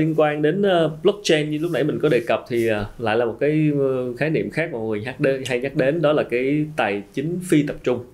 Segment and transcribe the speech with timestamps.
[0.00, 3.16] liên quan đến ờ, blockchain như lúc nãy mình có đề cập thì ờ, lại
[3.16, 6.02] là một cái ờ, khái niệm khác mà mọi người nhắc đến hay nhắc đến
[6.02, 8.04] đó là cái tài chính phi tập trung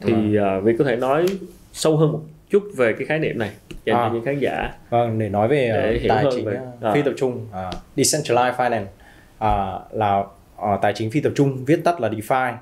[0.00, 1.26] thì uh, vì có thể nói
[1.72, 3.50] sâu hơn một chút về cái khái niệm này
[3.84, 4.08] dành À.
[4.08, 6.92] cho những khán giả Vâng, để nói về Để hiểu tài hơn chính về- à.
[6.94, 11.80] phi tập trung, uh, decentralized finance uh, là uh, tài chính phi tập trung, viết
[11.84, 12.52] tắt là DeFi.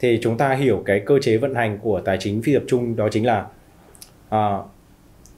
[0.00, 2.96] Thì chúng ta hiểu cái cơ chế vận hành của tài chính phi tập trung
[2.96, 3.46] đó chính là
[4.34, 4.66] uh,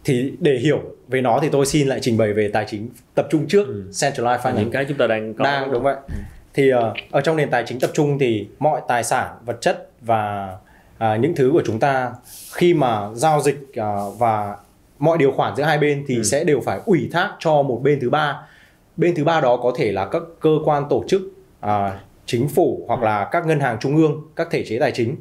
[0.05, 3.27] thì để hiểu về nó thì tôi xin lại trình bày về tài chính tập
[3.31, 3.85] trung trước, Ừ.
[3.93, 4.59] centralized finance.
[4.59, 5.45] Những cái chúng ta đang có.
[5.45, 5.97] Đang đúng vậy.
[6.55, 9.91] Thì ờ, ở trong nền tài chính tập trung thì mọi tài sản vật chất
[10.01, 10.53] và
[10.99, 12.13] à, những thứ của chúng ta
[12.53, 14.57] khi mà giao dịch à, và
[14.99, 16.23] mọi điều khoản giữa hai bên thì Ừ.
[16.23, 18.37] sẽ đều phải ủy thác cho một bên thứ ba.
[18.97, 21.23] Bên thứ ba đó có thể là các cơ quan tổ chức
[21.61, 25.17] à, chính phủ hoặc là các ngân hàng trung ương các thể chế tài chính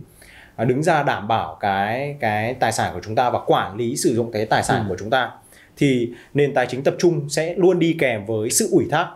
[0.66, 4.16] đứng ra đảm bảo cái cái tài sản của chúng ta và quản lý sử
[4.16, 4.90] dụng cái tài sản Ừ.
[4.90, 5.32] của chúng ta
[5.78, 9.08] thì nền tài chính tập trung sẽ luôn đi kèm với sự ủy thác.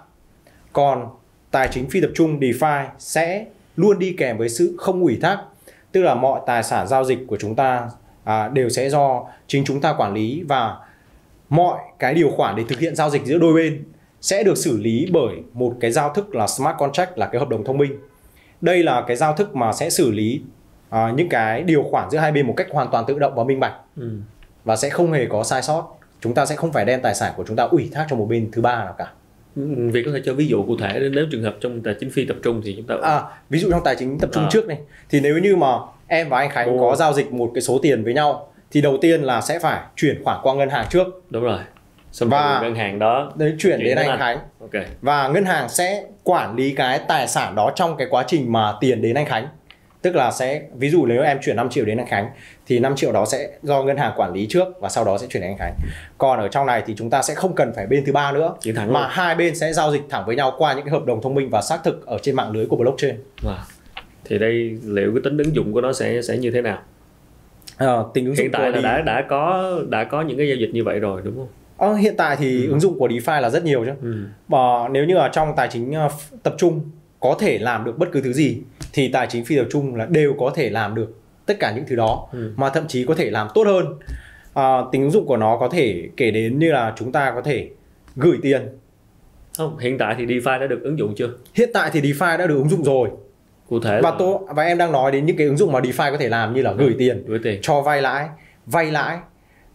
[0.74, 1.08] Còn
[1.52, 5.38] tài chính phi tập trung DeFi sẽ luôn đi kèm với sự không ủy thác.
[5.92, 7.90] Tức là mọi tài sản giao dịch của chúng ta
[8.24, 10.76] à, đều sẽ do chính chúng ta quản lý và
[11.50, 13.84] mọi cái điều khoản để thực hiện giao dịch giữa đôi bên
[14.22, 17.50] sẽ được xử lý bởi một cái giao thức là smart contract là cái hợp
[17.50, 17.98] đồng thông minh.
[18.62, 20.42] Đây là cái giao thức mà sẽ xử lý
[20.94, 23.44] à, những cái điều khoản giữa hai bên một cách hoàn toàn tự động và
[23.44, 23.74] minh bạch.
[23.98, 24.10] Ừ.
[24.64, 25.98] và sẽ không hề có sai sót.
[26.22, 28.26] Chúng ta sẽ không phải đem tài sản của chúng ta ủy thác cho một
[28.30, 29.08] bên thứ ba nào cả.
[29.56, 29.62] Ừ,
[29.94, 32.26] Vì có thể cho ví dụ cụ thể nếu trường hợp trong tài chính phi
[32.26, 34.50] tập trung thì chúng ta À, ví dụ trong tài chính tập trung À.
[34.52, 34.78] trước này.
[35.10, 35.68] Thì nếu như mà
[36.08, 36.90] em và anh Khánh Ồ.
[36.90, 39.82] có giao dịch một cái số tiền với nhau thì đầu tiên là sẽ phải
[39.96, 41.08] chuyển khoản qua ngân hàng trước.
[41.30, 41.60] Đúng rồi.
[42.12, 44.20] Xong Và- ngân hàng đó đấy chuyển Chuyển đến anh anh.
[44.20, 44.38] Khánh.
[44.60, 44.84] Ok.
[45.02, 48.74] Và ngân hàng sẽ quản lý cái tài sản đó trong cái quá trình mà
[48.82, 49.48] tiền đến anh Khánh
[50.04, 52.30] tức là sẽ ví dụ nếu em chuyển 5 triệu đến anh Khánh
[52.68, 55.28] thì 5 triệu đó sẽ do ngân hàng quản lý trước và sau đó sẽ
[55.30, 55.74] chuyển đến anh Khánh
[56.18, 58.54] còn ở trong này thì chúng ta sẽ không cần phải bên thứ ba nữa
[58.76, 61.22] mà luôn hai bên sẽ giao dịch thẳng với nhau qua những cái hợp đồng
[61.22, 63.56] thông minh và xác thực ở trên mạng lưới của blockchain Wow.
[64.26, 66.78] thì đây liệu cái tính ứng dụng của nó sẽ sẽ như thế nào
[67.78, 70.48] Ờ, tính ứng dụng hiện tại là đi- đã đã có đã có những cái
[70.48, 71.48] giao dịch như vậy rồi đúng không
[71.78, 72.70] Ờ, hiện tại thì Ừ.
[72.70, 73.92] ứng dụng của DeFi là rất nhiều chứ.
[74.02, 74.16] ừ.
[74.48, 76.10] Và nếu như ở trong tài chính ờ,
[76.44, 76.82] tập trung
[77.20, 78.62] có thể làm được bất cứ thứ gì
[78.94, 81.14] thì tài chính phi tập trung là đều có thể làm được
[81.46, 82.54] tất cả những thứ đó Ừ.
[82.56, 83.86] mà thậm chí có thể làm tốt hơn.
[84.54, 87.42] À, tính ứng dụng của nó có thể kể đến như là chúng ta có
[87.42, 87.70] thể
[88.16, 88.62] gửi tiền.
[89.58, 92.48] không hiện tại thì DeFi đã được ứng dụng chưa Hiện tại thì DeFi đã
[92.48, 93.10] được ứng dụng rồi
[93.70, 95.80] cụ thể và là tôi và em đang nói đến những cái ứng dụng mà
[95.80, 98.28] DeFi có thể làm như là gửi tiền, gửi tiền cho vay lãi,
[98.66, 99.18] vay lãi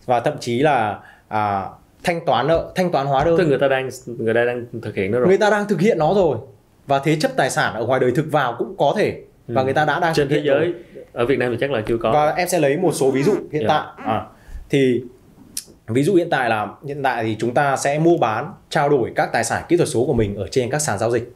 [0.07, 0.99] và thậm chí là
[1.29, 1.65] à,
[2.05, 3.39] thanh toán nợ, thanh toán hóa đơn.
[3.39, 5.81] tức người ta đang người ta đang thực hiện nó rồi người ta đang thực
[5.81, 6.39] hiện nó rồi
[6.89, 9.65] và thế chấp tài sản ở ngoài đời thực vào cũng có thể và Ừ.
[9.65, 10.59] người ta đã đang trên thế hiện rồi.
[10.61, 10.75] giới
[11.13, 13.23] ở Việt Nam thì chắc là chưa có và em sẽ lấy một số ví
[13.23, 13.69] dụ hiện Dạ.
[13.69, 14.23] tại à,
[14.71, 15.03] thì
[15.87, 19.13] ví dụ hiện tại là hiện tại thì chúng ta sẽ mua bán trao đổi
[19.17, 21.33] các tài sản kỹ thuật số của mình ở trên các sàn giao dịch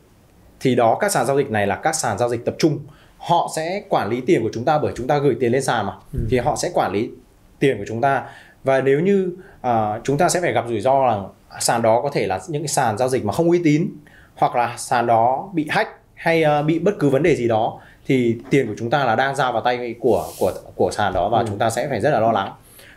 [0.60, 2.78] thì đó các sàn giao dịch này là các sàn giao dịch tập trung
[3.18, 5.86] họ sẽ quản lý tiền của chúng ta bởi chúng ta gửi tiền lên sàn
[5.86, 6.18] mà Ừ.
[6.30, 7.10] thì họ sẽ quản lý
[7.58, 8.22] tiền của chúng ta
[8.64, 11.20] và nếu như à, chúng ta sẽ phải gặp rủi ro là
[11.60, 13.88] sàn đó có thể là những cái sàn giao dịch mà không uy tín
[14.36, 17.80] hoặc là sàn đó bị hack hay à, bị bất cứ vấn đề gì đó
[18.06, 21.28] thì tiền của chúng ta là đang giao vào tay của của của sàn đó
[21.28, 21.44] và Ừ.
[21.48, 22.52] chúng ta sẽ phải rất là lo lắng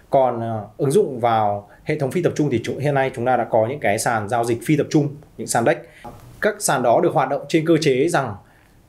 [0.10, 3.26] còn à, ứng dụng vào hệ thống phi tập trung thì chúng, hiện nay chúng
[3.26, 5.08] ta đã có những cái sàn giao dịch phi tập trung
[5.38, 5.78] những sàn DEX
[6.42, 8.36] các sàn đó được hoạt động trên cơ chế rằng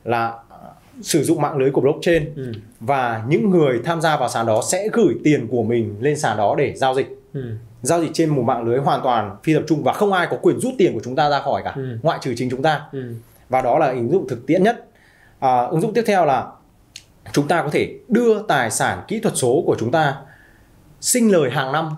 [0.03, 0.57] là à,
[1.01, 2.51] sử dụng mạng lưới của blockchain ừ.
[2.79, 6.37] và những người tham gia vào sàn đó sẽ gửi tiền của mình lên sàn
[6.37, 7.41] đó để giao dịch Ừ.
[7.81, 10.37] giao dịch trên một mạng lưới hoàn toàn phi tập trung và không ai có
[10.41, 11.97] quyền rút tiền của chúng ta ra khỏi cả Ừ.
[12.03, 12.81] ngoại trừ chính chúng ta.
[12.91, 13.13] Ừ.
[13.49, 14.85] và đó là ứng dụng thực tiễn nhất.
[15.39, 16.47] À, ứng dụng tiếp theo là
[17.33, 20.15] chúng ta có thể đưa tài sản kỹ thuật số của chúng ta
[21.01, 21.89] sinh lời hàng năm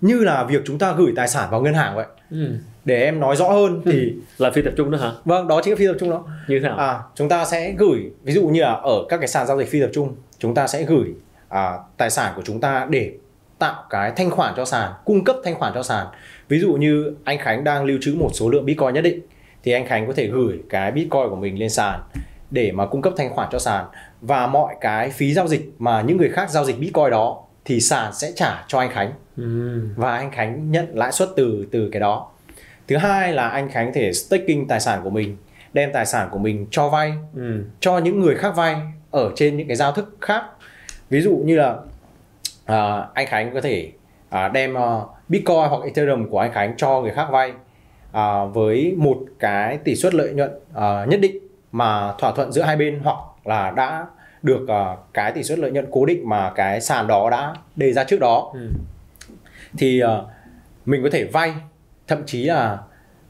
[0.00, 2.06] như là việc chúng ta gửi tài sản vào ngân hàng vậy.
[2.30, 2.50] Ừ.
[2.84, 5.12] để em nói rõ hơn thì là phi tập trung đó hả?
[5.24, 6.24] Vâng đó chính là phi tập trung đó.
[6.48, 6.78] Như thế nào?
[6.78, 9.68] À, chúng ta sẽ gửi ví dụ như là ở các cái sàn giao dịch
[9.70, 11.14] phi tập trung chúng ta sẽ gửi
[11.48, 13.12] à, tài sản của chúng ta để
[13.64, 16.06] tạo cái thanh khoản cho sàn cung cấp thanh khoản cho sàn
[16.48, 19.20] ví dụ như anh Khánh đang lưu trữ một số lượng Bitcoin nhất định
[19.62, 22.00] thì anh Khánh có thể gửi cái Bitcoin của mình lên sàn
[22.50, 23.84] để mà cung cấp thanh khoản cho sàn
[24.20, 27.80] và mọi cái phí giao dịch mà những người khác giao dịch Bitcoin đó thì
[27.80, 29.80] sàn sẽ trả cho anh Khánh ừ.
[29.96, 32.30] và anh Khánh nhận lãi suất từ từ cái đó.
[32.88, 35.36] Thứ hai là anh Khánh thể staking tài sản của mình,
[35.72, 37.64] đem tài sản của mình cho vay Ừ.
[37.80, 38.76] cho những người khác vay
[39.10, 40.42] ở trên những cái giao thức khác.
[41.10, 41.76] Ví dụ như là
[42.64, 43.90] à, anh Khánh có thể
[44.30, 47.52] à, đem à, Bitcoin hoặc Ethereum của anh Khánh cho người khác vay
[48.12, 51.38] à, với một cái tỷ suất lợi nhuận à, nhất định
[51.72, 54.06] mà thỏa thuận giữa hai bên hoặc là đã
[54.42, 57.92] được à, cái tỷ suất lợi nhuận cố định mà cái sàn đó đã đề
[57.92, 58.68] ra trước đó Ừ.
[59.78, 60.26] thì ờ,
[60.86, 61.54] mình có thể vay
[62.08, 62.78] thậm chí là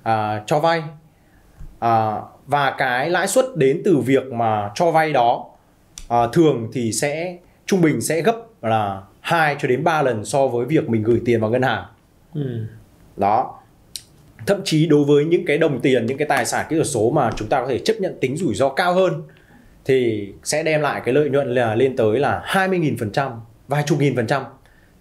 [0.03, 0.83] à, cho vay
[1.79, 5.47] à, và cái lãi suất đến từ việc mà cho vay đó
[6.09, 7.37] à, thường thì sẽ
[7.67, 11.21] trung bình sẽ gấp là 2 cho đến 3 lần so với việc mình gửi
[11.25, 11.85] tiền vào ngân hàng
[12.35, 12.67] ừ.
[13.17, 13.61] đó
[14.47, 17.11] thậm chí đối với những cái đồng tiền những cái tài sản kỹ thuật số
[17.11, 19.23] mà chúng ta có thể chấp nhận tính rủi ro cao hơn
[19.85, 23.33] thì sẽ đem lại cái lợi nhuận là lên tới là 20.000 phần trăm
[23.69, 24.43] vài chục nghìn phần trăm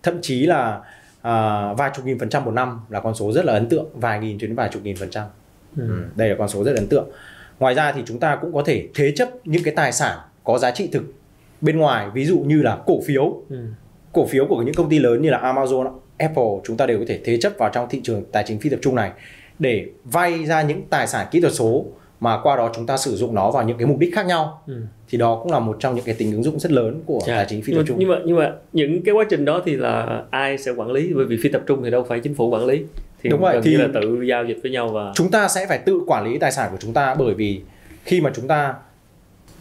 [0.03, 0.81] thậm chí là
[1.21, 3.85] à, vài chục nghìn phần trăm một năm là con số rất là ấn tượng
[3.93, 5.25] vài nghìn cho đến vài chục nghìn phần trăm
[5.77, 5.87] Ừ.
[5.87, 7.09] Ừ, đây là con số rất ấn tượng
[7.59, 10.57] ngoài ra thì chúng ta cũng có thể thế chấp những cái tài sản có
[10.57, 11.03] giá trị thực
[11.61, 13.57] bên ngoài ví dụ như là cổ phiếu Ừ.
[14.13, 17.05] cổ phiếu của những công ty lớn như là Amazon, Apple chúng ta đều có
[17.07, 19.11] thể thế chấp vào trong thị trường tài chính phi tập trung này
[19.59, 21.85] để vay ra những tài sản kỹ thuật số
[22.19, 24.61] mà qua đó chúng ta sử dụng nó vào những cái mục đích khác nhau
[24.67, 24.73] Ừ.
[25.09, 27.35] thì đó cũng là một trong những cái tính ứng dụng rất lớn của Dạ.
[27.35, 29.75] tài chính phi tập trung nhưng mà nhưng mà những cái quá trình đó thì
[29.75, 32.49] là ai sẽ quản lý bởi vì phi tập trung thì đâu phải chính phủ
[32.49, 32.83] quản lý
[33.23, 35.65] thì Đúng vậy, thì- như là tự giao dịch với nhau và chúng ta sẽ
[35.67, 37.61] phải tự quản lý tài sản của chúng ta bởi vì
[38.05, 38.73] khi mà chúng ta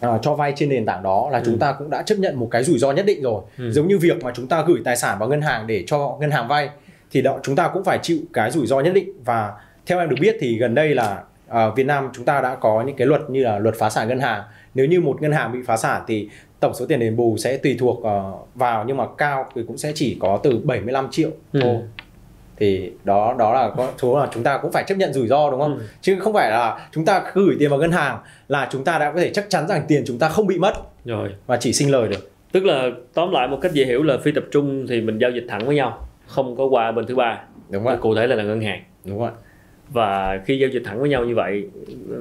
[0.03, 1.43] à, cho vay trên nền tảng đó là Ừ.
[1.45, 3.71] chúng ta cũng đã chấp nhận một cái rủi ro nhất định rồi Ừ.
[3.71, 6.31] giống như việc mà chúng ta gửi tài sản vào ngân hàng để cho ngân
[6.31, 6.69] hàng vay
[7.11, 9.51] thì đó chúng ta cũng phải chịu cái rủi ro nhất định và
[9.85, 12.81] theo em được biết thì gần đây là à, Việt Nam chúng ta đã có
[12.87, 15.51] những cái luật như là luật phá sản ngân hàng nếu như một ngân hàng
[15.51, 16.29] bị phá sản thì
[16.59, 19.77] tổng số tiền đền bù sẽ tùy thuộc ờ, vào nhưng mà cao thì cũng
[19.77, 21.59] sẽ chỉ có từ 75 triệu Ừ.
[22.57, 25.51] thì đó đó là con số là chúng ta cũng phải chấp nhận rủi ro
[25.51, 25.77] đúng không?
[25.77, 25.83] Ừ.
[26.01, 28.17] chứ không phải là chúng ta gửi tiền vào ngân hàng
[28.47, 30.73] là chúng ta đã có thể chắc chắn rằng tiền chúng ta không bị mất
[31.05, 31.29] rồi.
[31.47, 32.31] và chỉ sinh lời được.
[32.51, 35.31] Tức là tóm lại một cách dễ hiểu là phi tập trung thì mình giao
[35.31, 37.39] dịch thẳng với nhau không có qua bên thứ ba.
[37.69, 38.83] Đúng ạ cụ thể là, là ngân hàng.
[39.05, 39.31] Đúng ạ
[39.89, 41.69] và khi giao dịch thẳng với nhau như vậy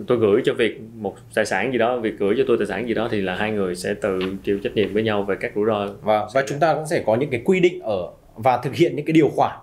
[0.06, 2.88] tôi gửi cho việc một tài sản gì đó việc gửi cho tôi tài sản
[2.88, 5.52] gì đó thì là hai người sẽ tự chịu trách nhiệm với nhau về các
[5.54, 5.86] rủi ro.
[6.02, 8.96] Và và chúng ta cũng sẽ có những cái quy định ở và thực hiện
[8.96, 9.56] những cái điều khoản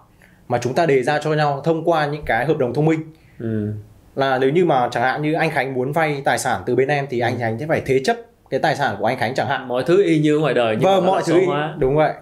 [0.50, 3.00] mà chúng ta đề ra cho nhau thông qua những cái hợp đồng thông minh.
[3.40, 3.74] Ừ.
[4.16, 6.88] là nếu như mà chẳng hạn như anh Khánh muốn vay tài sản từ bên
[6.88, 8.18] em thì anh Khánh sẽ phải thế chấp
[8.50, 9.68] cái tài sản của anh Khánh chẳng hạn.
[9.68, 11.76] Mọi thứ y như ngoài đời nhưng vâng mọi thứ ý- hóa.
[11.80, 12.14] đúng vậy.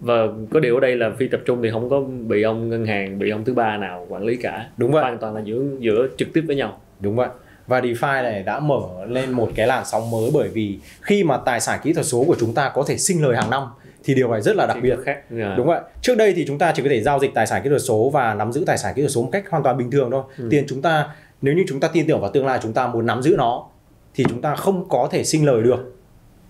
[0.00, 0.14] Và
[0.52, 3.18] có điều ở đây là phi tập trung thì không có bị ông ngân hàng
[3.18, 4.66] bị ông thứ ba nào quản lý cả.
[4.76, 5.02] Đúng vậy.
[5.02, 6.78] Hoàn toàn là giữa giữa trực tiếp với nhau.
[7.00, 7.28] Đúng vậy.
[7.66, 11.36] Và DeFi này đã mở lên một cái làn sóng mới bởi vì khi mà
[11.36, 13.62] tài sản kỹ thuật số của chúng ta có thể sinh lời hàng năm
[14.06, 14.98] thì điều này rất là đặc Thì biệt.
[15.04, 15.54] khác Dạ.
[15.56, 15.80] Đúng vậy.
[16.02, 18.10] Trước đây thì chúng ta chỉ có thể giao dịch tài sản kỹ thuật số
[18.12, 20.22] và nắm giữ tài sản kỹ thuật số một cách hoàn toàn bình thường thôi.
[20.38, 20.48] Ừ.
[20.50, 21.08] Tiền chúng ta
[21.42, 23.66] nếu như chúng ta tin tưởng vào tương lai chúng ta muốn nắm giữ nó
[24.14, 25.96] thì chúng ta không có thể sinh lời được.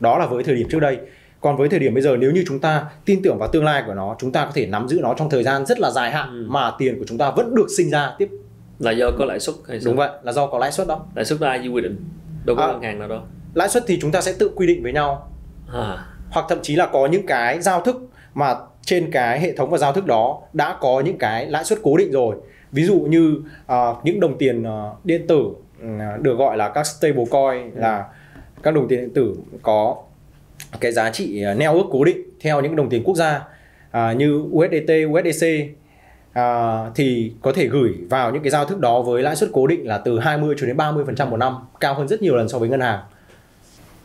[0.00, 0.99] Đó là với thời điểm trước đây.
[1.41, 3.82] Còn với thời điểm bây giờ nếu như chúng ta tin tưởng vào tương lai
[3.87, 6.11] của nó, chúng ta có thể nắm giữ nó trong thời gian rất là dài
[6.11, 6.47] hạn Ừ.
[6.49, 8.29] mà tiền của chúng ta vẫn được sinh ra tiếp.
[8.79, 11.06] là do có lãi suất hay sao Đúng vậy, là do có lãi suất đó.
[11.14, 11.97] lãi suất là ai quy định
[12.44, 12.73] đâu có À.
[12.73, 13.20] ngân hàng nào đâu
[13.55, 15.32] Lãi suất thì chúng ta sẽ tự quy định với nhau
[15.73, 17.96] à, hoặc thậm chí là có những cái giao thức
[18.34, 21.78] mà trên cái hệ thống và giao thức đó đã có những cái lãi suất
[21.82, 22.37] cố định rồi.
[22.73, 25.49] Ví dụ như à, những đồng tiền à, điện tử
[25.81, 25.87] ừ,
[26.20, 28.05] được gọi là các stable coin là
[28.62, 29.96] các đồng tiền điện tử có
[30.80, 33.42] cái giá trị à, neo ước cố định theo những đồng tiền quốc gia
[33.90, 35.47] à, như USDT, USDC
[36.33, 39.66] à, thì có thể gửi vào những cái giao thức đó với lãi suất cố
[39.66, 42.59] định là từ 20 cho đến 30% một năm cao hơn rất nhiều lần so
[42.59, 43.00] với ngân hàng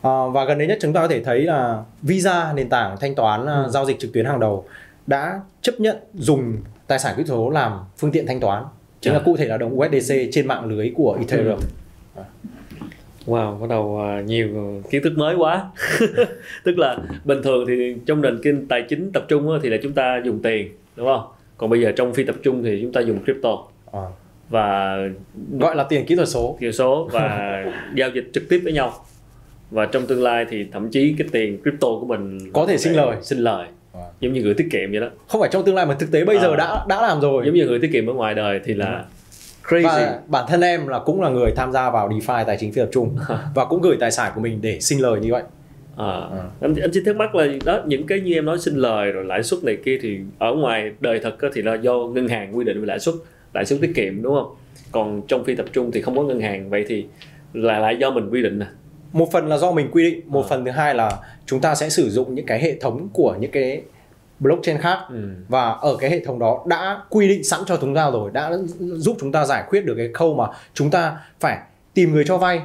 [0.02, 3.16] À, và gần đây nhất chúng ta có thể thấy là Visa nền tảng thanh
[3.16, 3.70] toán à, Ừ.
[3.70, 4.66] giao dịch trực tuyến hàng đầu
[5.08, 8.64] đã chấp nhận dùng tài sản kỹ thuật số làm phương tiện thanh toán
[9.02, 9.26] chính là Trời.
[9.26, 11.60] cụ thể là đồng USDC trên mạng lưới của Ethereum.
[13.26, 14.48] wow bắt đầu à, nhiều
[14.90, 15.66] kiến thức mới quá
[16.64, 19.94] tức là bình thường thì trong nền kinh tài chính tập trung thì là chúng
[19.94, 21.24] ta dùng tiền đúng không
[21.58, 23.58] còn bây giờ trong phi tập trung thì chúng ta dùng crypto
[23.92, 24.02] À,
[24.50, 24.98] và
[25.60, 26.58] gọi là tiền kỹ thuật số.
[26.60, 27.64] kỹ số và
[27.96, 28.94] giao dịch trực tiếp với nhau
[29.72, 32.96] và trong tương lai thì thậm chí cái tiền crypto của mình Có thể sinh
[32.96, 33.18] lời.
[33.22, 34.02] sinh lời À.
[34.20, 36.26] giống như gửi tiết kiệm vậy đó Không phải trong tương lai mà thực tế
[36.26, 36.56] bây giờ À.
[36.58, 37.44] đã đã làm rồi.
[37.46, 39.06] giống như gửi tiết kiệm ở ngoài đời thì là
[39.68, 42.72] crazy Và bản thân em là cũng là người tham gia vào DeFi tài chính
[42.74, 43.16] phi tập trung
[43.56, 45.44] và cũng gửi tài sản của mình để sinh lời như vậy.
[45.98, 46.22] À,
[46.62, 49.26] anh anh chỉ thắc mắc là đó những cái như em nói sinh lời rồi
[49.26, 52.66] lãi suất này kia thì ở ngoài đời thật thì là do ngân hàng quy
[52.66, 53.16] định về lãi suất
[53.54, 54.56] lãi suất tiết kiệm đúng không
[54.92, 57.06] còn trong phi tập trung thì không có ngân hàng vậy thì
[57.54, 58.66] là lại do mình quy định nè
[59.14, 60.48] một phần là do mình quy định một À.
[60.50, 63.52] phần thứ hai là chúng ta sẽ sử dụng những cái hệ thống của những
[63.52, 63.82] cái
[64.40, 65.30] blockchain khác ừ.
[65.48, 68.52] và ở cái hệ thống đó đã quy định sẵn cho chúng ta rồi đã
[68.80, 71.58] giúp chúng ta giải quyết được cái khâu mà chúng ta phải
[71.94, 72.62] tìm người cho vay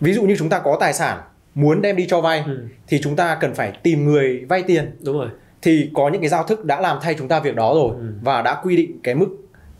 [0.00, 1.18] ví dụ như chúng ta có tài sản
[1.54, 2.58] muốn đem đi cho vay Ừ.
[2.88, 5.28] thì chúng ta cần phải tìm người vay tiền đúng rồi
[5.62, 8.04] thì có những cái giao thức đã làm thay chúng ta việc đó rồi Ừ.
[8.22, 9.26] và đã quy định cái mức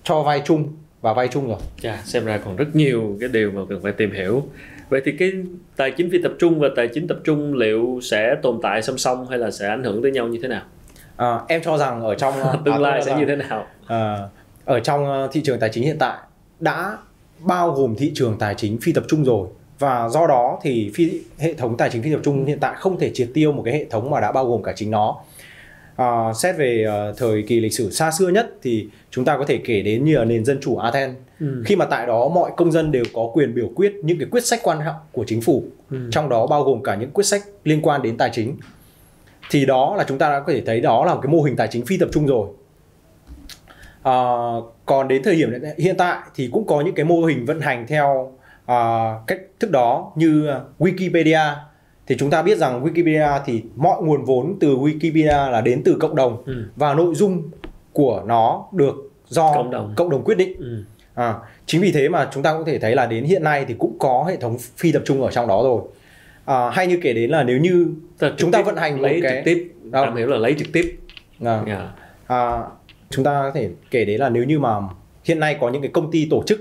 [0.04, 0.68] cho vay chung
[1.00, 1.58] và vay chung rồi.
[1.80, 4.42] Chà, xem ra còn rất nhiều cái điều mà cần phải tìm hiểu.
[4.88, 5.32] Vậy thì cái
[5.76, 8.98] tài chính phi tập trung và tài chính tập trung liệu sẽ tồn tại song
[8.98, 10.62] song hay là sẽ ảnh hưởng tới nhau như thế nào?
[11.16, 13.66] À, em cho rằng ở trong tương lai à, sẽ như thế nào?
[13.86, 14.18] À,
[14.64, 16.18] ở trong ờ, thị trường tài chính hiện tại
[16.60, 16.98] đã
[17.38, 19.48] bao gồm thị trường tài chính phi tập trung rồi.
[19.78, 22.98] Và do đó thì phi, hệ thống tài chính phi tập trung hiện tại không
[22.98, 25.16] thể triệt tiêu một cái hệ thống mà đã bao gồm cả chính nó
[26.00, 29.44] à, xét về uh, thời kỳ lịch sử xa xưa nhất thì chúng ta có
[29.44, 31.62] thể kể đến như là nền dân chủ Athens ừ.
[31.66, 34.46] khi mà tại đó mọi công dân đều có quyền biểu quyết những cái quyết
[34.46, 35.98] sách quan trọng của chính phủ ừ.
[36.10, 38.56] trong đó bao gồm cả những quyết sách liên quan đến tài chính
[39.50, 41.56] thì đó là chúng ta đã có thể thấy đó là một cái mô hình
[41.56, 42.48] tài chính phi tập trung rồi
[44.02, 44.14] à,
[44.86, 47.86] còn đến thời điểm hiện tại thì cũng có những cái mô hình vận hành
[47.88, 48.32] theo
[48.66, 51.54] à, cách thức đó như Wikipedia
[52.10, 55.96] thì chúng ta biết rằng Wikipedia thì mọi nguồn vốn từ Wikipedia là đến từ
[56.00, 56.64] cộng đồng ừ.
[56.76, 57.50] và nội dung
[57.92, 58.94] của nó được
[59.26, 60.52] do cộng đồng, cộng đồng quyết định.
[60.58, 60.84] Ừ.
[61.14, 61.34] À,
[61.66, 63.96] chính vì thế mà chúng ta có thể thấy là đến hiện nay thì cũng
[63.98, 65.82] có hệ thống phi tập trung ở trong đó rồi.
[66.44, 69.20] À, hay như kể đến là nếu như Thật, chúng ta vận hành lấy một
[69.22, 70.98] cái trực tiếp, đâu hiểu là lấy trực tiếp.
[71.44, 71.66] À, yeah.
[71.66, 71.88] Dạ.
[72.26, 72.62] à,
[73.10, 74.76] chúng ta có thể kể đến là nếu như mà
[75.24, 76.60] hiện nay có những cái công ty tổ chức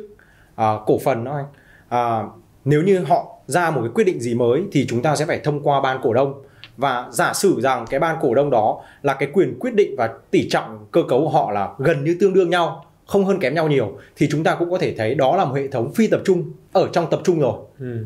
[0.56, 1.46] à, cổ phần đó anh
[1.90, 2.24] à,
[2.66, 5.40] nếu như họ ra một cái quyết định gì mới thì chúng ta sẽ phải
[5.44, 6.34] thông qua ban cổ đông
[6.78, 10.10] và giả sử rằng cái ban cổ đông đó là cái quyền quyết định và
[10.32, 13.56] tỷ trọng cơ cấu của họ là gần như tương đương nhau không hơn kém
[13.56, 16.08] nhau nhiều thì chúng ta cũng có thể thấy đó là một hệ thống phi
[16.08, 18.06] tập trung ở trong tập trung rồi ừ.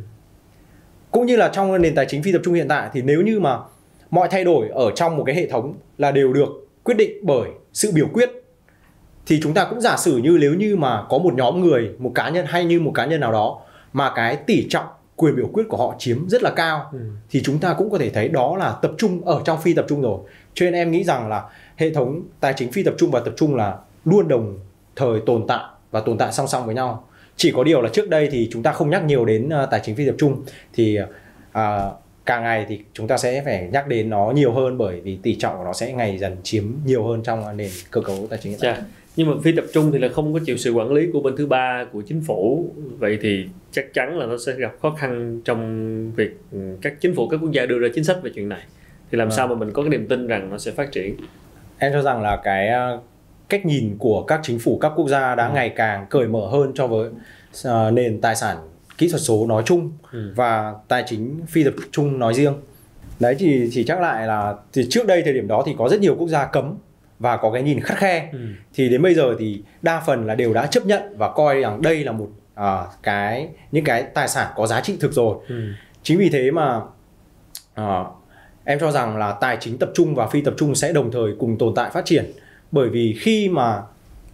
[1.12, 3.40] cũng như là trong nền tài chính phi tập trung hiện tại thì nếu như
[3.40, 3.60] mà
[4.10, 6.48] mọi thay đổi ở trong một cái hệ thống là đều được
[6.84, 8.30] quyết định bởi sự biểu quyết
[9.26, 12.12] thì chúng ta cũng giả sử như nếu như mà có một nhóm người một
[12.16, 13.62] cá nhân hay như một cá nhân nào đó
[13.94, 16.90] mà cái tỷ trọng quyền biểu quyết của họ chiếm rất là cao.
[16.92, 17.00] Ừ.
[17.30, 19.86] thì chúng ta cũng có thể thấy đó là tập trung ở trong phi tập
[19.90, 20.20] trung rồi.
[20.54, 21.44] Cho nên em nghĩ rằng là
[21.76, 24.60] hệ thống tài chính phi tập trung và tập trung là luôn đồng
[24.96, 27.08] thời tồn tại và tồn tại song song với nhau.
[27.36, 29.80] Chỉ có điều là trước đây thì chúng ta không nhắc nhiều đến uh, tài
[29.84, 30.44] chính phi tập trung.
[30.74, 31.60] Thì uh,
[32.26, 35.36] càng ngày thì chúng ta sẽ phải nhắc đến nó nhiều hơn bởi vì tỷ
[35.36, 38.52] trọng của nó sẽ ngày dần chiếm nhiều hơn trong nền cơ cấu tài chính
[38.52, 38.72] hiện tại.
[38.72, 38.84] Yeah
[39.16, 41.36] nhưng mà phi tập trung thì là không có chịu sự quản lý của bên
[41.38, 45.42] thứ ba của chính phủ vậy thì chắc chắn là nó sẽ gặp khó khăn
[45.46, 48.50] trong việc ừ, các chính phủ các quốc gia đưa ra chính sách về chuyện
[48.50, 48.62] này
[49.12, 49.32] thì làm à.
[49.32, 51.16] sao mà mình có cái niềm tin rằng nó sẽ phát triển
[51.78, 53.00] em cho rằng là cái ờ,
[53.50, 55.54] cách nhìn của các chính phủ các quốc gia đã ừ.
[55.54, 57.10] ngày càng cởi mở hơn cho với
[57.68, 58.58] uh, nền tài sản
[58.98, 60.34] kỹ thuật số nói chung ừ.
[60.36, 62.54] và tài chính phi tập trung nói riêng
[63.20, 66.00] đấy thì thì chắc lại là thì trước đây thời điểm đó thì có rất
[66.00, 66.76] nhiều quốc gia cấm
[67.20, 68.40] và có cái nhìn khắt khe ừ.
[68.74, 71.82] thì đến bây giờ thì đa phần là đều đã chấp nhận và coi rằng
[71.82, 72.30] đây là một
[72.60, 72.66] uh,
[73.04, 75.56] cái những cái tài sản có giá trị thực rồi ừ.
[76.04, 76.82] chính vì thế mà
[77.82, 78.08] uh,
[78.64, 81.32] em cho rằng là tài chính tập trung và phi tập trung sẽ đồng thời
[81.40, 82.32] cùng tồn tại phát triển
[82.72, 83.82] bởi vì khi mà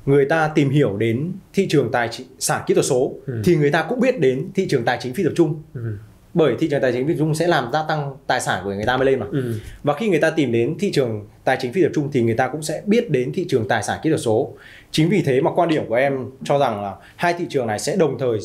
[0.05, 3.41] người ta tìm hiểu đến thị trường tài chính sản kỹ thuật số ừ.
[3.45, 5.98] thì người ta cũng biết đến thị trường tài chính phi tập trung ừ
[6.33, 8.69] bởi thị trường tài chính phi tập trung sẽ làm gia tăng tài sản của
[8.69, 9.25] người ta mới lên mà.
[9.31, 9.53] Ừ.
[9.83, 12.36] và khi người ta tìm đến thị trường tài chính phi tập trung thì người
[12.36, 14.53] ta cũng sẽ biết đến thị trường tài sản kỹ thuật số.
[14.91, 17.79] Chính vì thế mà quan điểm của em cho rằng là hai thị trường này
[17.79, 18.38] sẽ đồng thời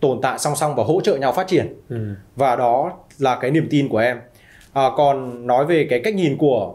[0.00, 1.74] tồn tại song song và hỗ trợ nhau phát triển.
[1.88, 2.14] Ừ.
[2.36, 4.20] và đó là cái niềm tin của em.
[4.72, 6.74] À, còn nói về cái cách nhìn của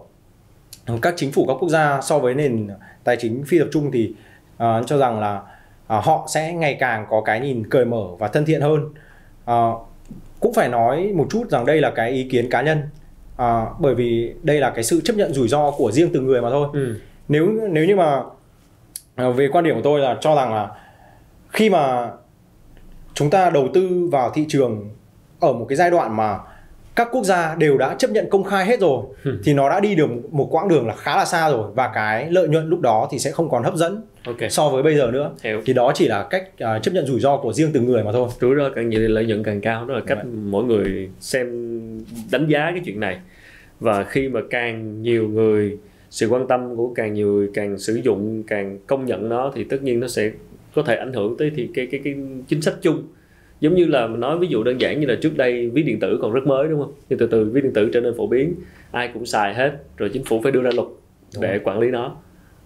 [1.01, 2.69] các chính phủ các quốc gia so với nền
[3.03, 4.13] tài chính phi tập trung thì
[4.55, 8.27] uh, cho rằng là uh, họ sẽ ngày càng có cái nhìn cởi mở và
[8.27, 8.89] thân thiện hơn.
[9.51, 9.87] Uh,
[10.43, 12.81] cũng phải nói một chút rằng đây là cái ý kiến cá nhân
[13.37, 16.41] à, bởi vì đây là cái sự chấp nhận rủi ro của riêng từng người
[16.41, 16.95] mà thôi ừ.
[17.27, 18.21] nếu nếu như mà
[19.15, 20.69] à, về quan điểm của tôi là cho rằng là
[21.49, 22.09] khi mà
[23.13, 24.89] chúng ta đầu tư vào thị trường
[25.39, 26.39] ở một cái giai đoạn mà
[26.95, 29.39] các quốc gia đều đã chấp nhận công khai hết rồi ừ.
[29.43, 32.31] thì nó đã đi được một quãng đường là khá là xa rồi và cái
[32.31, 34.49] lợi nhuận lúc đó thì sẽ không còn hấp dẫn okay.
[34.49, 35.61] so với bây giờ nữa Hiểu.
[35.65, 38.11] thì đó chỉ là cách uh, chấp nhận rủi ro của riêng từng người mà
[38.11, 40.25] thôi rủi ro càng nhiều thì lợi nhuận càng cao đó là cách Đấy.
[40.33, 41.47] mỗi người xem
[42.31, 43.19] đánh giá cái chuyện này
[43.79, 45.77] và khi mà càng nhiều người
[46.09, 49.63] sự quan tâm của càng nhiều người càng sử dụng càng công nhận nó thì
[49.63, 50.31] tất nhiên nó sẽ
[50.75, 52.15] có thể ảnh hưởng tới thì cái cái cái
[52.47, 53.03] chính sách chung
[53.63, 55.99] giống như là mình nói ví dụ đơn giản như là trước đây ví điện
[55.99, 56.93] tử còn rất mới đúng không?
[57.09, 58.55] Nhưng từ từ ví điện tử trở nên phổ biến
[58.91, 60.87] ai cũng xài hết rồi chính phủ phải đưa ra luật
[61.39, 62.15] để quản lý nó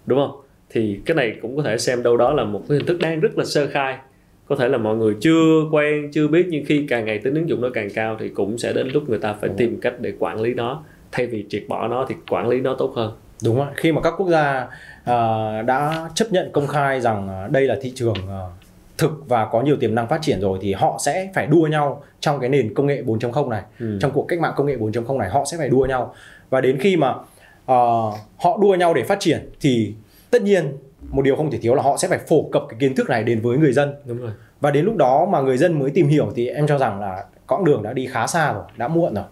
[0.06, 0.32] đúng không?
[0.70, 3.20] Thì cái này cũng có thể xem đâu đó là một cái hình thức đang
[3.20, 3.98] rất là sơ khai.
[4.46, 7.50] Có thể là mọi người chưa quen chưa biết nhưng khi càng ngày tính ứng
[7.50, 10.14] dụng nó càng cao thì cũng sẽ đến lúc người ta phải tìm cách để
[10.20, 10.84] quản lý nó.
[11.12, 13.12] Thay vì triệt bỏ nó thì quản lý nó tốt hơn.
[13.44, 13.68] Đúng rồi.
[13.76, 17.92] Khi mà các quốc gia uh, đã chấp nhận công khai rằng đây là thị
[17.96, 18.67] trường uh,
[18.98, 22.04] thực và có nhiều tiềm năng phát triển rồi thì họ sẽ phải đua nhau
[22.20, 23.62] trong cái nền công nghệ 4.0 này.
[23.80, 23.98] Ừ.
[24.02, 26.14] trong cuộc cách mạng công nghệ 4.0 này họ sẽ phải đua nhau.
[26.50, 29.94] Và đến khi mà uh, họ đua nhau để phát triển thì
[30.32, 30.78] tất nhiên
[31.10, 33.24] một điều không thể thiếu là họ sẽ phải phổ cập cái kiến thức này
[33.24, 33.94] đến với người dân.
[34.06, 34.32] Đúng rồi.
[34.62, 37.24] Và đến lúc đó mà người dân mới tìm hiểu thì em cho rằng là
[37.48, 39.24] quãng đường đã đi khá xa rồi đã muộn rồi.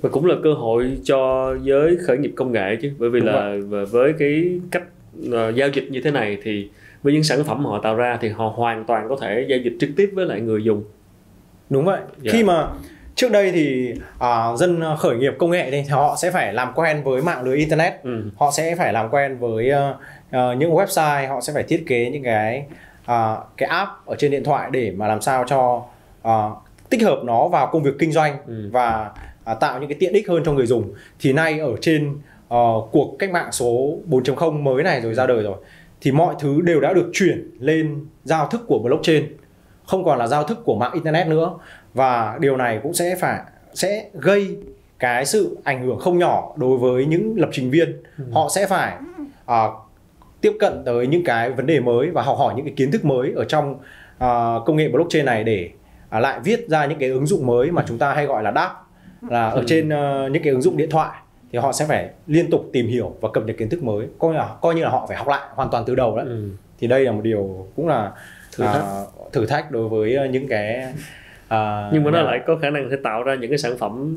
[0.00, 2.92] Và cũng là cơ hội cho giới khởi nghiệp công nghệ chứ.
[2.98, 3.86] Bởi vì Đúng là vậy.
[3.86, 4.82] với cái cách
[5.26, 6.68] uh, giao dịch như thế này thì
[7.02, 9.76] với những sản phẩm họ tạo ra thì họ hoàn toàn có thể giao dịch
[9.80, 10.84] trực tiếp với lại người dùng
[11.70, 12.30] đúng vậy Dạ.
[12.32, 12.68] khi mà
[13.14, 17.02] trước đây thì à, dân khởi nghiệp công nghệ thì họ sẽ phải làm quen
[17.04, 18.22] với mạng lưới internet ừ.
[18.36, 19.94] họ sẽ phải làm quen với ờ,
[20.30, 22.64] ờ, những website họ sẽ phải thiết kế những cái
[23.06, 25.82] à, cái app ở trên điện thoại để mà làm sao cho
[26.22, 26.32] à,
[26.90, 28.68] tích hợp nó vào công việc kinh doanh Ừ.
[28.72, 29.10] và
[29.44, 32.14] à, tạo những cái tiện ích hơn cho người dùng thì nay ở trên
[32.48, 32.58] ờ,
[32.92, 35.56] cuộc cách mạng số 4.0 mới này rồi ra đời rồi
[36.00, 39.24] thì mọi thứ đều đã được chuyển lên giao thức của blockchain.
[39.86, 41.50] Không còn là giao thức của mạng internet nữa.
[41.94, 43.40] Và điều này cũng sẽ phải
[43.74, 44.56] sẽ gây
[44.98, 48.02] cái sự ảnh hưởng không nhỏ đối với những lập trình viên.
[48.32, 48.96] Họ sẽ phải
[49.46, 49.64] à,
[50.40, 53.04] tiếp cận tới những cái vấn đề mới và học hỏi những cái kiến thức
[53.04, 53.78] mới ở trong
[54.18, 54.28] à,
[54.66, 55.70] công nghệ blockchain này để
[56.08, 58.52] à, lại viết ra những cái ứng dụng mới mà chúng ta hay gọi là
[58.54, 58.72] DApp
[59.30, 59.64] là ở Ừ.
[59.66, 61.10] trên ờ, những cái ứng dụng điện thoại
[61.52, 64.32] thì họ sẽ phải liên tục tìm hiểu và cập nhật kiến thức mới coi
[64.32, 66.48] như là coi như là họ phải học lại hoàn toàn từ đầu đấy Ừ.
[66.78, 68.12] thì đây là một điều cũng là
[68.56, 68.74] Thử thách.
[68.82, 69.00] à,
[69.32, 70.84] thử thách đối với ờ, những cái
[71.48, 74.14] à, nhưng mà nó lại có khả năng sẽ tạo ra những cái sản phẩm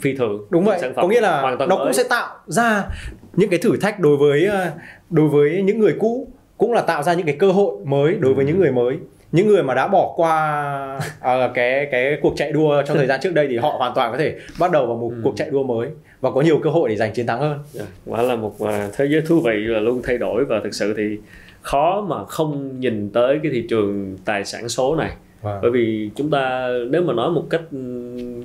[0.00, 1.84] phi thường đúng vậy sản phẩm có nghĩa là hoàn toàn nó mới.
[1.86, 2.84] cũng sẽ tạo ra
[3.32, 4.70] những cái thử thách đối với ờ,
[5.10, 8.34] đối với những người cũ cũng là tạo ra những cái cơ hội mới đối
[8.34, 8.98] với những người mới
[9.32, 10.62] những người mà đã bỏ qua
[11.20, 14.12] ờ, cái cái cuộc chạy đua trong thời gian trước đây thì họ hoàn toàn
[14.12, 15.20] có thể bắt đầu vào một Ừ.
[15.24, 15.88] cuộc chạy đua mới
[16.24, 18.88] và có nhiều cơ hội để giành chiến thắng hơn Dạ, quả là một à,
[18.96, 21.18] thế giới thú vị và luôn thay đổi và thực sự thì
[21.62, 25.10] khó mà không nhìn tới cái thị trường tài sản số này
[25.42, 25.58] Vâng.
[25.62, 27.62] bởi vì chúng ta nếu mà nói một cách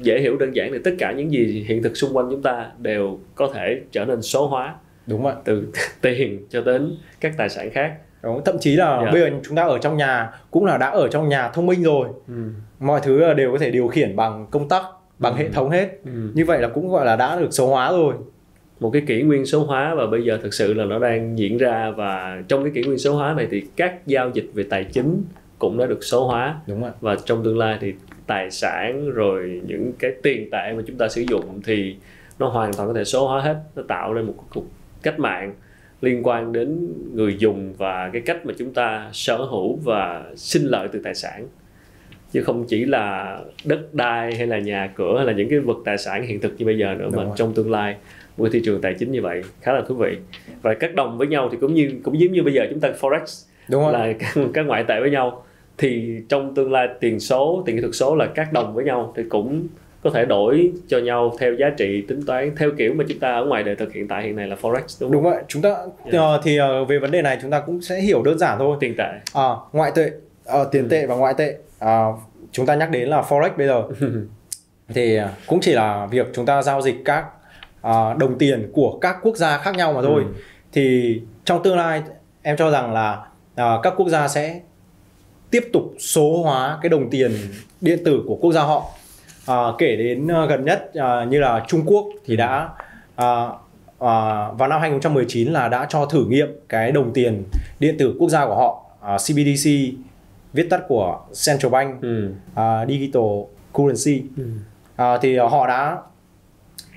[0.02, 2.66] dễ hiểu đơn giản thì tất cả những gì hiện thực xung quanh chúng ta
[2.78, 4.76] đều có thể trở nên số hóa
[5.08, 5.64] đúng vậy từ
[6.02, 8.42] tiền cho đến các tài sản khác đúng.
[8.46, 9.12] thậm chí là Dạ.
[9.12, 11.84] bây giờ chúng ta ở trong nhà cũng là đã ở trong nhà thông minh
[11.84, 12.34] rồi ừ.
[12.80, 14.84] mọi thứ đều có thể điều khiển bằng công tắc
[15.20, 15.38] bằng Ừ.
[15.40, 15.90] hệ thống hết.
[16.06, 16.12] Ừ.
[16.34, 18.14] như vậy là cũng gọi là đã được số hóa rồi.
[18.80, 21.58] Một cái kỷ nguyên số hóa và bây giờ thực sự là nó đang diễn
[21.58, 24.84] ra và trong cái kỷ nguyên số hóa này thì các giao dịch về tài
[24.84, 25.24] chính
[25.60, 26.56] cũng đã được số hóa.
[26.68, 27.94] Đúng vậy và trong tương lai thì
[28.28, 31.96] tài sản rồi những cái tiền tệ mà chúng ta sử dụng thì
[32.40, 34.66] nó hoàn toàn có thể số hóa hết nó tạo ra một cuộc
[35.04, 35.54] cách mạng
[36.02, 40.64] liên quan đến người dùng và cái cách mà chúng ta sở hữu và sinh
[40.66, 41.48] lợi từ tài sản
[42.34, 45.78] chứ không chỉ là đất đai hay là nhà cửa hay là những cái vật
[45.86, 47.34] tài sản hiện thực như bây giờ nữa Đúng mà rồi.
[47.36, 47.96] trong tương lai
[48.38, 50.18] một thị trường tài chính như vậy khá là thú vị.
[50.62, 52.90] Và các đồng với nhau thì cũng như cũng giống như bây giờ chúng ta
[53.02, 55.44] forex đúng không là các, các ngoại tệ với nhau.
[55.78, 59.14] Thì trong tương lai tiền số tiền kỹ thuật số là các đồng với nhau
[59.18, 59.68] thì cũng
[60.04, 63.34] có thể đổi cho nhau theo giá trị tính toán theo kiểu mà chúng ta
[63.36, 65.32] ở ngoài đời thực hiện tại hiện nay là forex đúng, đúng không?
[65.32, 65.44] vậy.
[65.48, 65.76] Chúng ta
[66.12, 66.20] Dạ.
[66.20, 68.78] ờ, thì ờ, về vấn đề này chúng ta cũng sẽ hiểu đơn giản thôi.
[68.80, 69.10] Tiền tệ.
[69.34, 70.12] À, ngoại tệ
[70.46, 72.06] ờ, tiền tệ và ngoại tệ à,
[72.52, 73.84] chúng ta nhắc đến là forex bây giờ.
[74.94, 77.26] Thì ờ, cũng chỉ là việc chúng ta giao dịch các
[77.82, 80.24] à, đồng tiền của các quốc gia khác nhau mà thôi.
[80.26, 80.34] Ừ.
[80.72, 81.16] thì
[81.46, 82.04] trong tương lai
[82.42, 84.60] em cho rằng là à, các quốc gia sẽ
[85.52, 87.32] tiếp tục số hóa cái đồng tiền
[87.82, 88.86] điện tử của quốc gia họ.
[89.46, 92.70] À, kể đến ờ, gần nhất à, như là Trung Quốc thì đã
[93.16, 93.48] à,
[94.00, 94.12] à,
[94.52, 97.44] vào năm 2019 là đã cho thử nghiệm cái đồng tiền
[97.80, 99.70] điện tử quốc gia của họ à, CBDC
[100.54, 102.34] viết tắt của Central Bank ừ.
[102.56, 103.24] à, Digital
[103.74, 104.44] Currency Ừ.
[104.96, 105.98] à, thì họ đã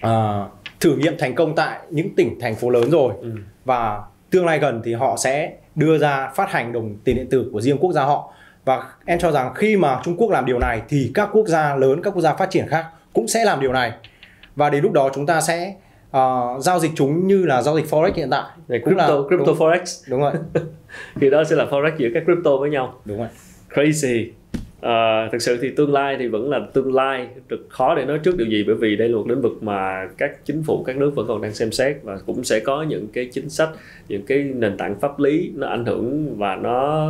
[0.01, 0.45] à,
[0.81, 3.31] thử nghiệm thành công tại những tỉnh thành phố lớn rồi Ừ.
[3.65, 7.49] và tương lai gần thì họ sẽ đưa ra phát hành đồng tiền điện tử
[7.53, 8.33] của riêng quốc gia họ
[8.65, 11.75] và em cho rằng khi mà Trung Quốc làm điều này thì các quốc gia
[11.77, 13.93] lớn các quốc gia phát triển khác cũng sẽ làm điều này
[14.57, 15.75] và đến lúc đó chúng ta sẽ
[16.13, 18.45] ờ, giao dịch chúng như là giao dịch forex hiện tại.
[18.69, 19.57] Này, Cũng là- crypto crypto đúng.
[19.59, 20.11] forex.
[20.11, 20.33] Đúng rồi.
[21.21, 23.01] Thì đó sẽ là forex giữa các crypto với nhau.
[23.05, 23.29] Đúng rồi.
[23.71, 24.27] Crazy.
[24.81, 27.29] Ờ, thực sự thì tương lai thì vẫn là tương lai.
[27.49, 30.09] Rất khó để nói trước điều gì bởi vì đây là một lĩnh vực mà
[30.19, 33.09] các chính phủ các nước vẫn còn đang xem xét và cũng sẽ có những
[33.13, 33.69] cái chính sách
[34.09, 37.09] những cái nền tảng pháp lý nó ảnh hưởng và nó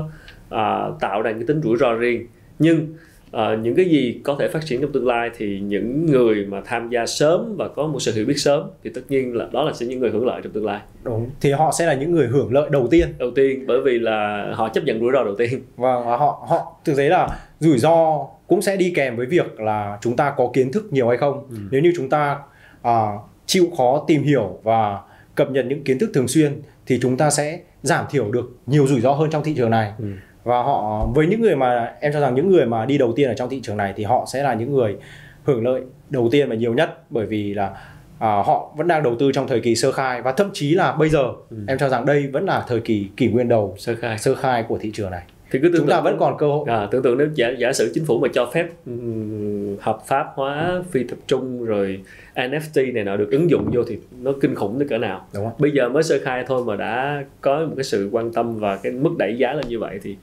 [0.51, 2.27] à, tạo ra những tính rủi ro riêng.
[2.59, 2.87] Nhưng
[3.33, 6.61] à, những cái gì có thể phát triển trong tương lai thì những người mà
[6.65, 9.63] tham gia sớm và có một sự hiểu biết sớm thì tất nhiên là đó
[9.63, 12.13] là sẽ những người hưởng lợi trong tương lai đúng thì họ sẽ là những
[12.13, 15.25] người hưởng lợi đầu tiên đầu tiên bởi vì là họ chấp nhận rủi ro
[15.25, 17.29] đầu tiên Vâng, và họ họ thực tế là
[17.61, 21.09] rủi ro cũng sẽ đi kèm với việc là chúng ta có kiến thức nhiều
[21.09, 21.47] hay không.
[21.51, 21.57] Ừ.
[21.71, 22.39] Nếu như chúng ta
[22.83, 23.07] à,
[23.47, 25.01] chịu khó tìm hiểu và
[25.35, 28.87] cập nhật những kiến thức thường xuyên thì chúng ta sẽ giảm thiểu được nhiều
[28.87, 29.93] rủi ro hơn trong thị trường này.
[29.99, 30.05] Ừ.
[30.45, 33.29] Và họ với những người mà em cho rằng những người mà đi đầu tiên
[33.29, 34.97] ở trong thị trường này thì họ sẽ là những người
[35.45, 37.05] hưởng lợi đầu tiên và nhiều nhất.
[37.11, 37.71] Bởi vì là
[38.19, 40.93] à, họ vẫn đang đầu tư trong thời kỳ sơ khai và thậm chí là
[40.93, 41.57] bây giờ Ừ.
[41.69, 44.19] em cho rằng đây vẫn là thời kỳ kỷ nguyên đầu sơ khai.
[44.19, 46.65] sơ khai của thị trường này thì cứ chúng ta vẫn còn cơ hội.
[46.69, 50.27] À, tưởng tượng nếu giả giả sử chính phủ mà cho phép um, hợp pháp
[50.35, 52.01] hóa phi tập trung rồi
[52.35, 55.27] NFT này nọ được ứng dụng vô thì nó kinh khủng tới cỡ nào.
[55.35, 55.53] Đúng không?
[55.59, 58.77] bây giờ mới sơ khai thôi mà đã có một cái sự quan tâm và
[58.77, 60.17] cái mức đẩy giá lên như vậy thì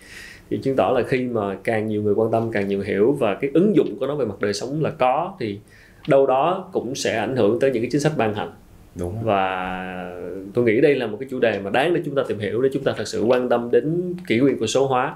[0.49, 3.35] thì chứng tỏ là khi mà càng nhiều người quan tâm càng nhiều hiểu và
[3.35, 5.59] cái ứng dụng của nó về mặt đời sống là có thì
[6.07, 8.49] đâu đó cũng sẽ ảnh hưởng tới những cái chính sách ban hành
[8.95, 9.23] đúng.
[9.23, 10.13] Và
[10.53, 12.61] tôi nghĩ đây là một cái chủ đề mà đáng để chúng ta tìm hiểu
[12.61, 15.15] để chúng ta thật sự quan tâm đến kỷ nguyên của số hóa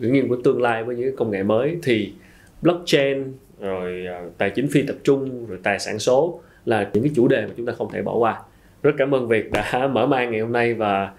[0.00, 1.76] kỷ nguyên của tương lai với những công nghệ mới.
[1.82, 2.12] Thì
[2.62, 7.12] blockchain rồi à, tài chính phi tập trung rồi tài sản số là những cái
[7.16, 8.42] chủ đề mà chúng ta không thể bỏ qua.
[8.82, 11.10] Rất cảm ơn Việt đã mở mang ngày hôm nay và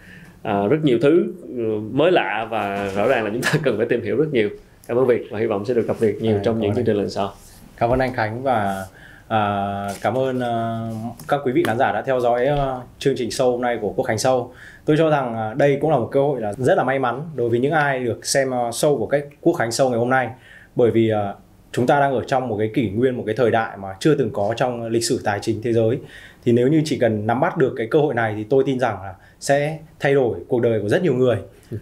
[0.43, 3.85] à, rất nhiều thứ ừ, mới lạ và rõ ràng là chúng ta cần phải
[3.85, 4.49] tìm hiểu rất nhiều.
[4.87, 6.85] Cảm ơn Việt và hy vọng sẽ được gặp Việt nhiều à, trong những chương
[6.85, 7.33] trình lần sau.
[7.77, 8.85] Cảm ơn anh Khánh và
[9.27, 13.31] À, cảm ơn uh, các quý vị khán giả đã theo dõi uh, chương trình
[13.31, 14.53] sâu hôm nay của Quốc Khánh sâu
[14.85, 17.29] Tôi cho rằng uh, đây cũng là một cơ hội là rất là may mắn
[17.35, 20.09] đối với những ai được xem uh, sâu của cách Quốc Khánh sâu ngày hôm
[20.09, 20.29] nay.
[20.75, 21.37] Bởi vì uh,
[21.71, 24.15] chúng ta đang ở trong một cái kỷ nguyên một cái thời đại mà chưa
[24.15, 25.99] từng có trong lịch sử tài chính thế giới.
[26.45, 28.79] Thì nếu như chỉ cần nắm bắt được cái cơ hội này thì tôi tin
[28.79, 31.37] rằng là sẽ thay đổi cuộc đời của rất nhiều người.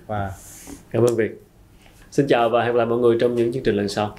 [0.08, 0.32] Và
[0.92, 1.32] cảm ơn Việt.
[2.12, 4.16] Xin chào và hẹn gặp lại mọi người trong những chương trình lần sau.